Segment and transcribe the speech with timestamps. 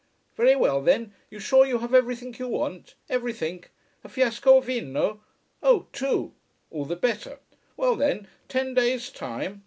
[0.35, 1.13] "Very well then!
[1.29, 2.95] You're sure you have everything you want?
[3.07, 3.65] Everything?
[4.03, 5.21] A fiasco of vino?
[5.61, 6.33] Oh two!
[6.71, 7.37] All the better!
[7.77, 9.59] Well then ten days' time.